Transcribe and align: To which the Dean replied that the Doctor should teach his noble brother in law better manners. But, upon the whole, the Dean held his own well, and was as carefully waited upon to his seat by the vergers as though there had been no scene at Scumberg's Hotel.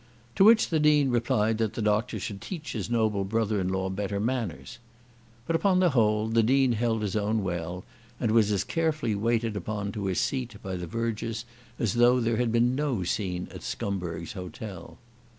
To 0.35 0.43
which 0.43 0.69
the 0.69 0.79
Dean 0.79 1.11
replied 1.11 1.59
that 1.59 1.73
the 1.75 1.81
Doctor 1.83 2.19
should 2.19 2.41
teach 2.41 2.71
his 2.73 2.89
noble 2.89 3.23
brother 3.23 3.59
in 3.61 3.69
law 3.69 3.87
better 3.91 4.19
manners. 4.19 4.79
But, 5.45 5.55
upon 5.55 5.79
the 5.79 5.91
whole, 5.91 6.27
the 6.27 6.41
Dean 6.41 6.71
held 6.71 7.03
his 7.03 7.15
own 7.15 7.43
well, 7.43 7.83
and 8.19 8.31
was 8.31 8.51
as 8.51 8.63
carefully 8.63 9.13
waited 9.13 9.55
upon 9.55 9.91
to 9.91 10.07
his 10.07 10.19
seat 10.19 10.55
by 10.63 10.75
the 10.75 10.87
vergers 10.87 11.45
as 11.77 11.93
though 11.93 12.19
there 12.19 12.37
had 12.37 12.51
been 12.51 12.73
no 12.73 13.03
scene 13.03 13.47
at 13.51 13.61
Scumberg's 13.61 14.33
Hotel. 14.33 14.97